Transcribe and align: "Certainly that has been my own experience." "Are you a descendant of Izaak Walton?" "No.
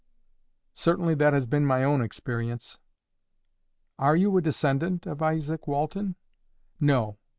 "Certainly 0.73 1.13
that 1.13 1.33
has 1.33 1.45
been 1.45 1.63
my 1.63 1.83
own 1.83 2.01
experience." 2.01 2.79
"Are 3.99 4.15
you 4.15 4.35
a 4.35 4.41
descendant 4.41 5.05
of 5.05 5.19
Izaak 5.21 5.67
Walton?" 5.67 6.15
"No. 6.79 7.19